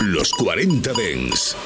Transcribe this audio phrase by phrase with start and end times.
[0.00, 1.56] Los 40 Dens.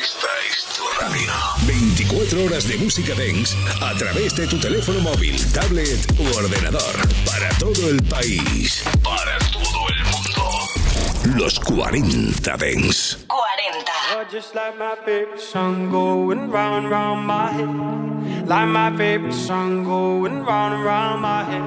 [0.00, 1.32] Esta es tu radio.
[1.66, 6.94] 24 horas de música Dens a través de tu teléfono móvil, tablet u ordenador.
[7.26, 8.84] Para todo el país.
[9.02, 11.36] Para todo el mundo.
[11.36, 13.18] Los 40 Dens.
[13.26, 14.30] 40.
[14.30, 18.46] Just like my favorite song going round and round my head.
[18.46, 21.64] Like my favorite song going round and round my head.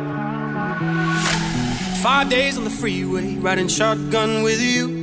[2.01, 5.02] Five days on the freeway, riding shotgun with you.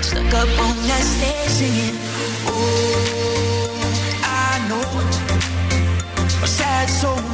[0.00, 1.96] stuck up on that stage singing.
[2.46, 3.72] Oh,
[4.24, 4.86] I know
[6.42, 7.32] a sad soul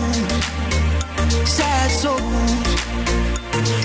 [1.49, 2.19] sad soul,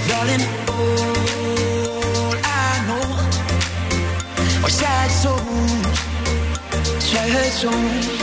[0.07, 0.43] darling.
[0.67, 3.05] All I know
[4.65, 5.99] are sad souls,
[6.99, 8.22] sad souls.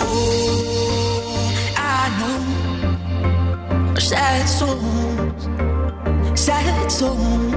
[0.00, 3.94] Oh, I know.
[3.98, 5.42] Sad souls,
[6.34, 7.52] sad souls.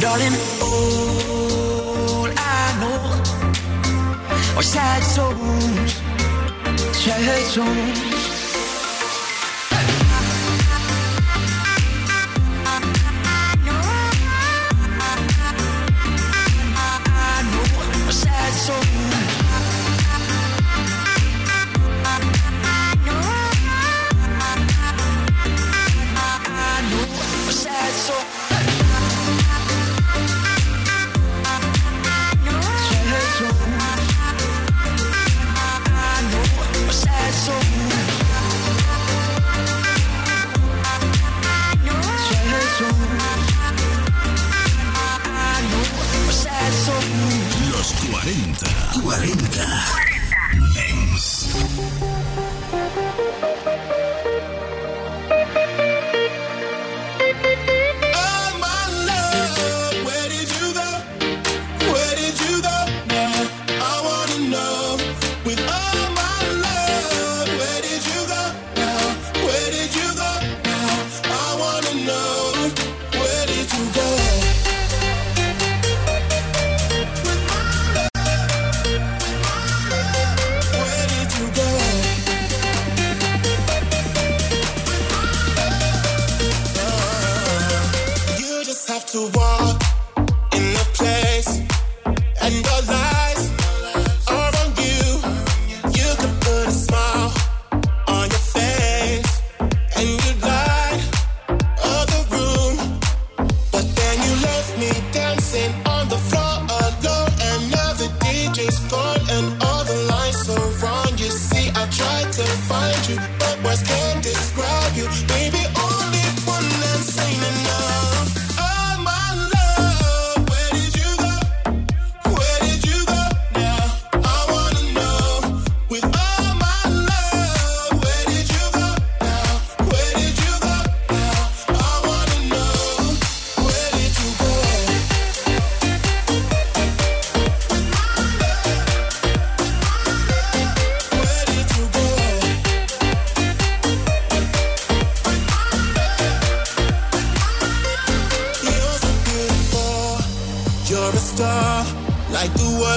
[0.00, 3.00] Darling, all I know
[4.56, 5.92] are sad souls,
[6.94, 8.17] sad souls.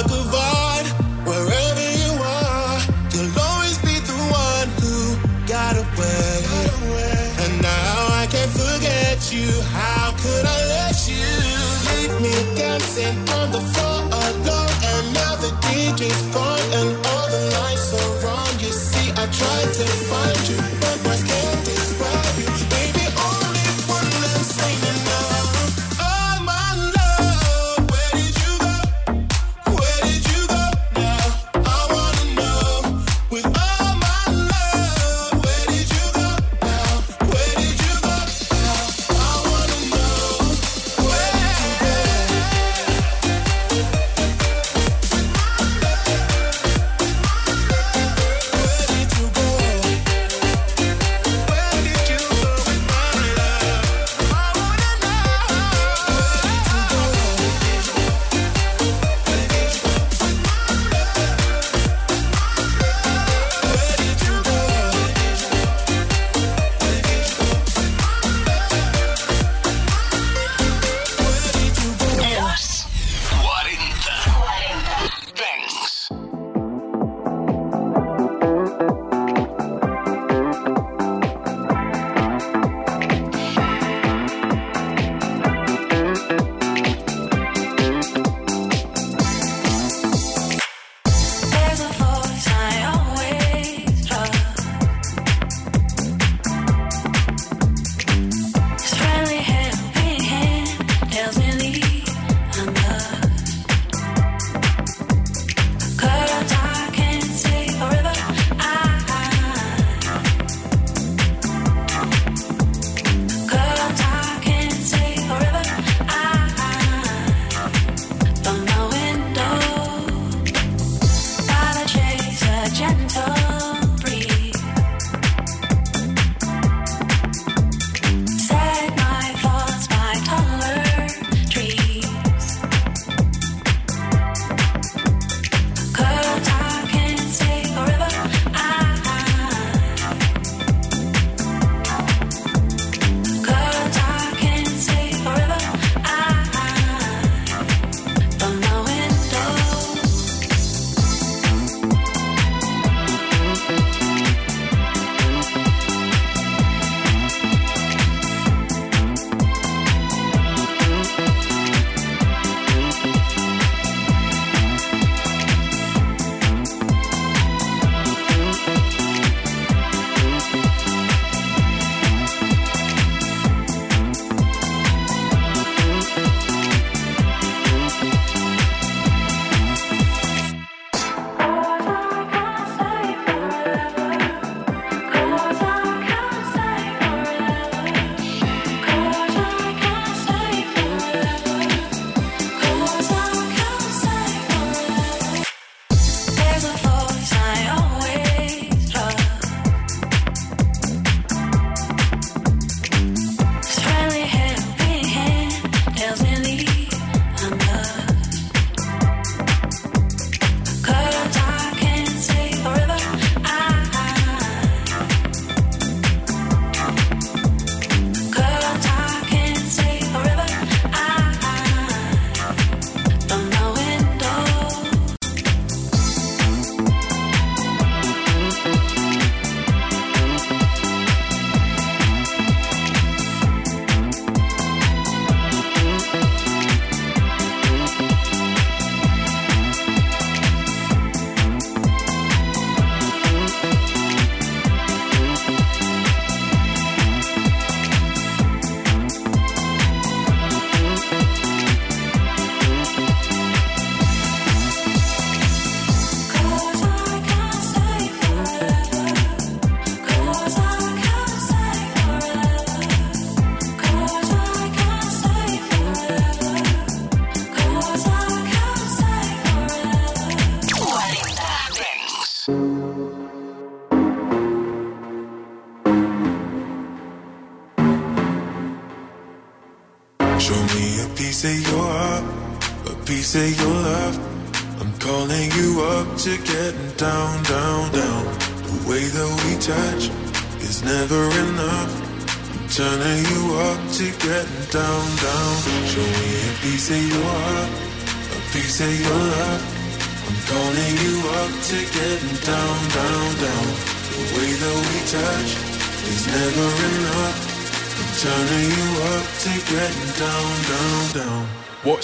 [0.10, 0.88] Art,
[1.28, 1.71] wherever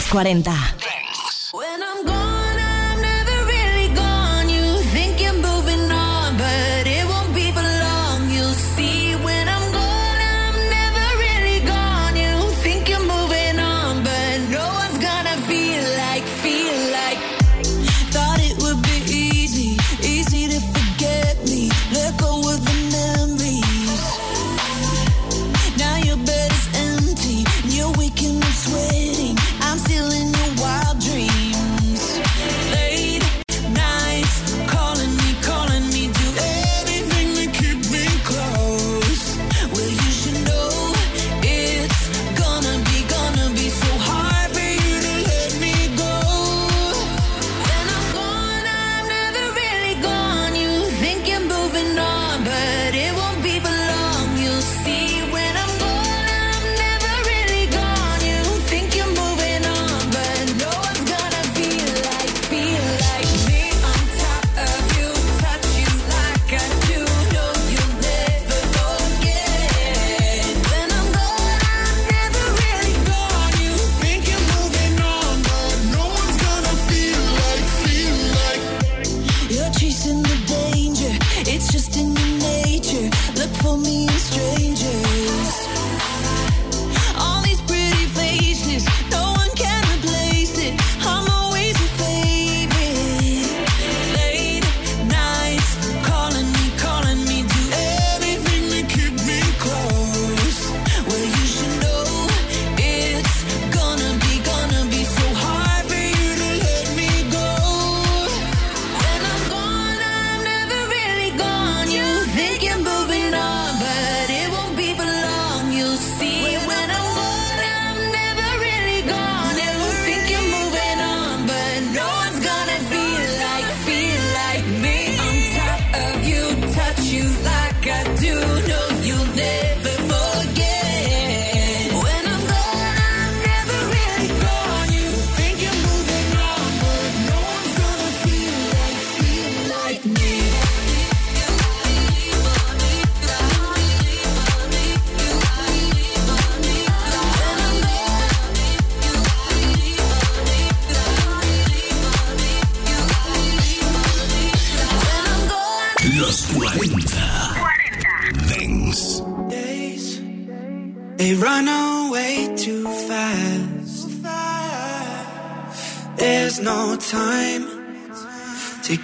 [0.00, 0.83] 4240.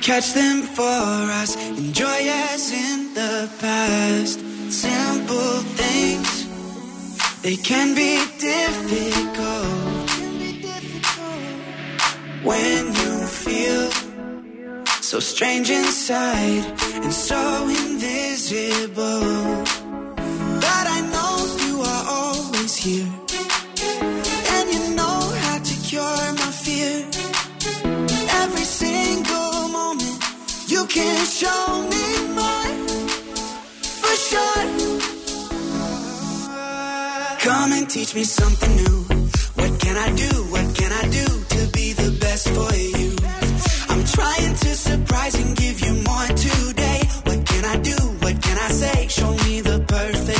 [0.01, 0.83] catch them for
[1.41, 1.57] us.
[1.79, 2.21] Enjoy
[2.53, 4.41] as in the past.
[4.71, 6.47] Simple things,
[7.43, 10.11] they can be difficult.
[12.43, 13.91] When you feel
[15.03, 16.65] so strange inside
[17.03, 19.21] and so invisible.
[20.65, 23.20] But I know you are always here
[30.91, 32.71] can show me more,
[34.03, 34.63] for sure.
[37.39, 38.97] Come and teach me something new.
[39.55, 40.33] What can I do?
[40.51, 43.11] What can I do to be the best for you?
[43.89, 47.01] I'm trying to surprise and give you more today.
[47.23, 47.97] What can I do?
[48.25, 49.07] What can I say?
[49.07, 50.40] Show me the perfect.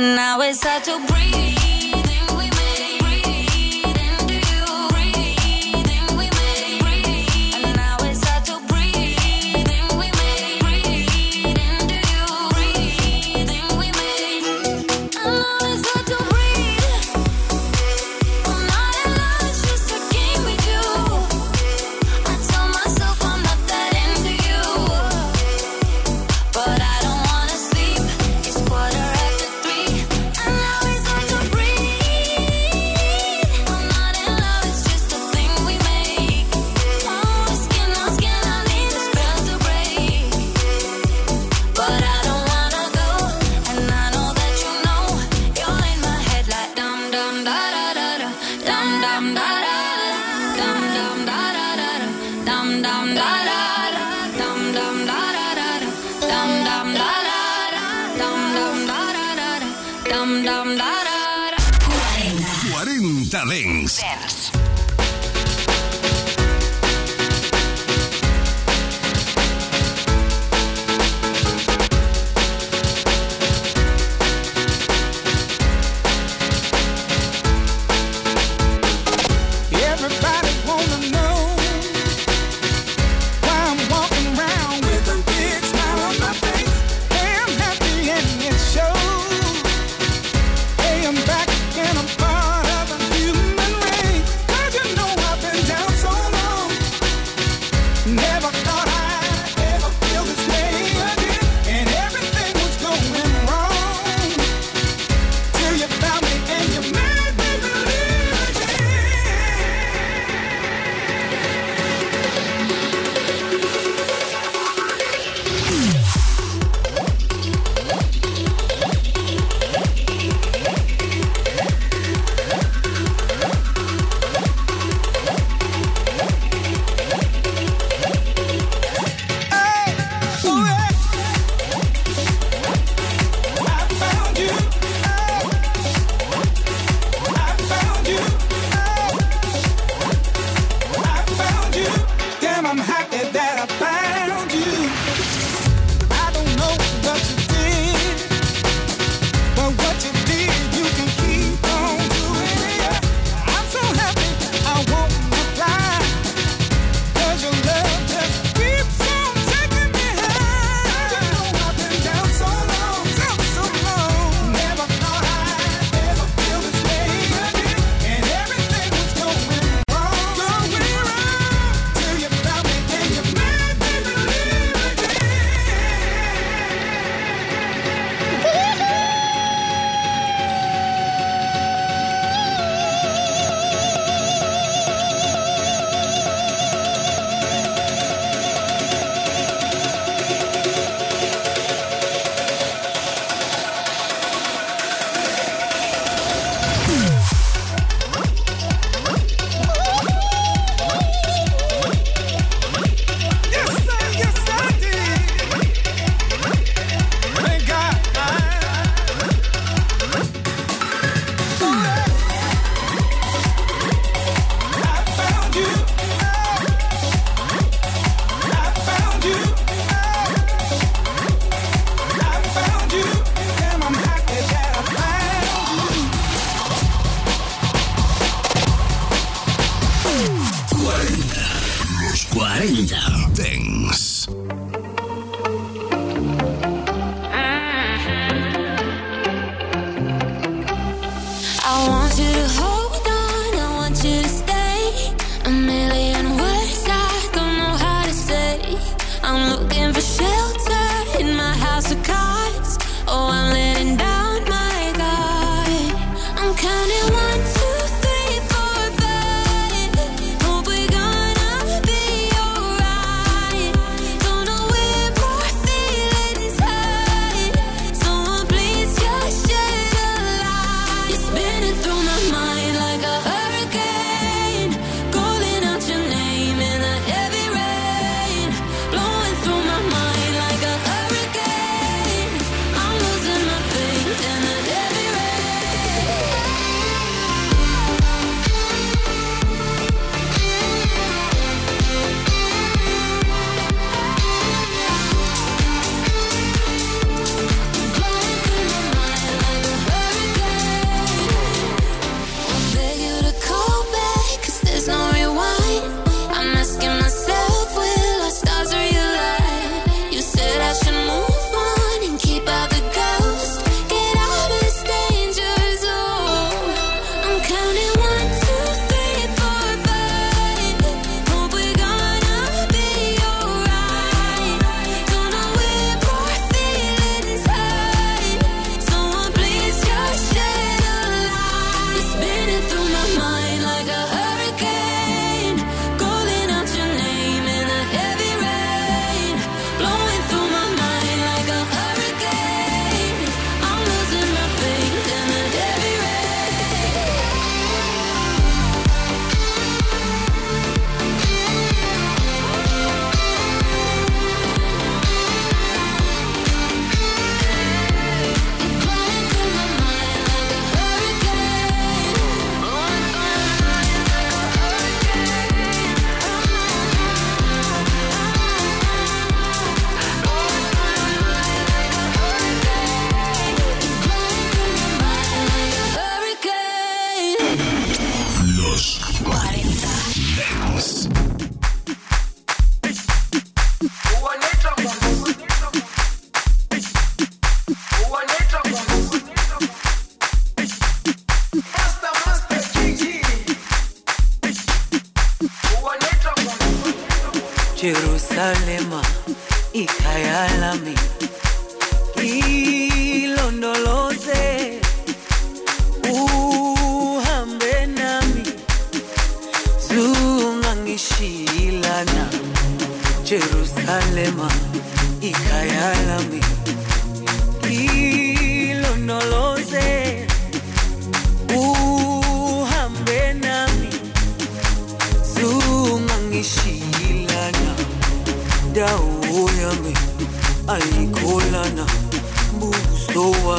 [0.00, 1.59] And now it's hard to breathe.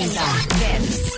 [0.00, 1.12] Dance.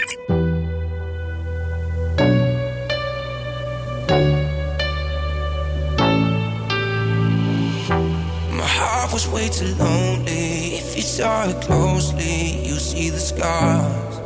[8.50, 10.74] My heart was way too lonely.
[10.74, 14.20] If you saw it closely, you see the scars.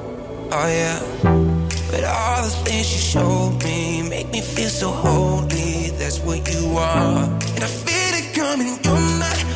[0.50, 1.00] Oh yeah.
[1.90, 5.90] But all the things you showed me make me feel so holy.
[5.98, 8.78] That's what you are, and I feel it coming.
[8.82, 9.55] You're my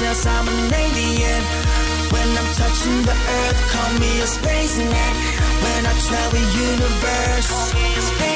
[0.00, 1.42] yes, I'm an alien.
[2.12, 5.14] When I'm touching the earth, call me a space man.
[5.64, 8.33] When I travel universe,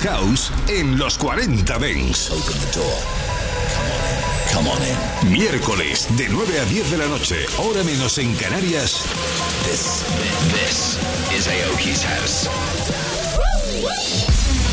[0.00, 2.30] House en los 40 Dents.
[5.28, 9.02] Miércoles de 9 a 10 de la noche, hora menos en Canarias.
[9.64, 10.04] This,
[10.52, 10.98] this
[11.36, 12.48] is Aoki's house.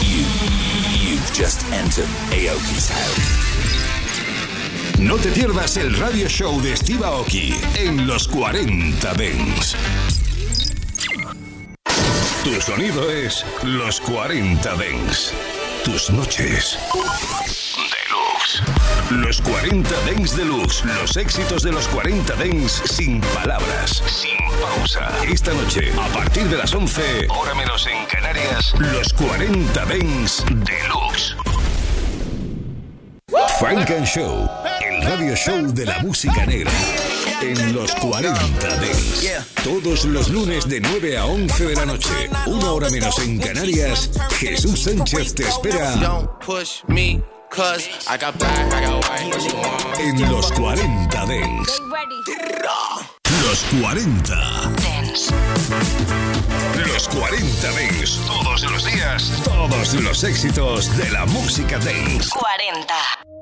[0.02, 0.26] You,
[1.00, 3.44] you've just entered Aoki's house.
[5.00, 9.76] No te pierdas el radio show de Steve Aoki en los 40 Dents.
[12.54, 15.34] Tu sonido es los 40 Dents.
[15.84, 16.78] Tus noches.
[17.74, 18.62] Deluxe.
[19.10, 20.86] Los 40 Dents Deluxe.
[20.86, 24.04] Los éxitos de los 40 Dents sin palabras.
[24.06, 25.10] Sin pausa.
[25.28, 31.36] Esta noche, a partir de las 11, hora menos en Canarias, los 40 Dents Deluxe.
[33.58, 34.48] Frank and Show,
[34.80, 36.72] el radio show de la música negra.
[37.44, 39.28] En los 40 Dents.
[39.66, 44.12] Todos los lunes de 9 a 11 de la noche, una hora menos en Canarias,
[44.40, 49.42] Jesús Sánchez te espera Don't push me, cause I got black, I got white, what
[49.44, 50.00] you want?
[50.00, 51.82] en los 40 Dents.
[53.46, 54.72] Los 40
[56.88, 58.20] Los 40 Dents.
[58.26, 62.30] Todos los días, todos los éxitos de la música Dents.
[62.30, 63.33] 40.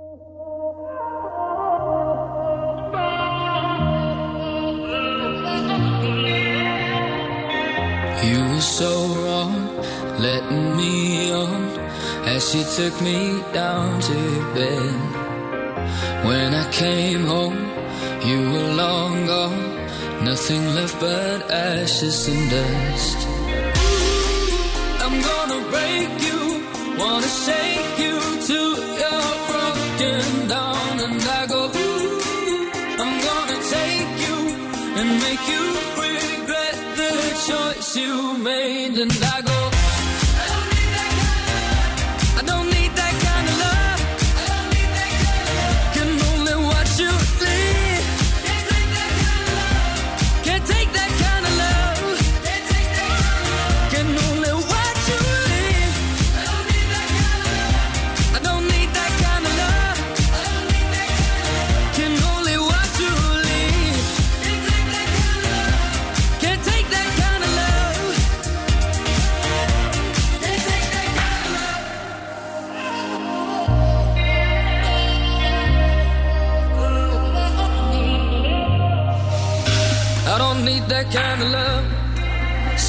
[8.62, 9.76] So wrong,
[10.20, 11.64] letting me on
[12.26, 14.18] as she took me down to
[14.54, 14.96] bed.
[16.26, 17.58] When I came home,
[18.24, 19.76] you were long gone,
[20.24, 23.20] nothing left but ashes and dust.
[25.04, 26.40] I'm gonna break you,
[27.00, 28.16] wanna shake you
[28.48, 31.62] till you're broken down, and I go.
[31.66, 32.72] Ooh,
[33.04, 34.38] I'm gonna take you
[35.00, 35.64] and make you
[37.96, 39.91] you made, and I go.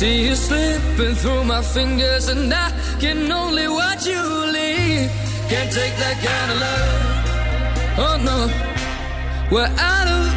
[0.02, 4.20] See you slipping through my fingers, and I can only watch you
[4.56, 5.08] leave.
[5.48, 8.02] Can't take that kind of love.
[8.04, 8.38] Oh no,
[9.52, 10.31] we're out of